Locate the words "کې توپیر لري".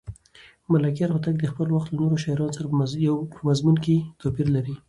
3.83-4.75